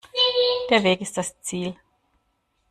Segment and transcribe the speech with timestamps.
[0.71, 1.75] Der Weg ist das Ziel.